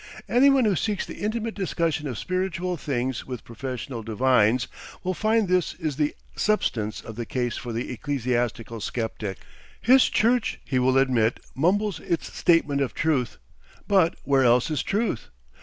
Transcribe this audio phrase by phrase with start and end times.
[0.27, 4.67] Anyone who seeks the intimate discussion of spiritual things with professional divines,
[5.03, 9.37] will find this is the substance of the case for the ecclesiastical sceptic.
[9.79, 13.37] His church, he will admit, mumbles its statement of truth,
[13.87, 15.27] but where else is truth?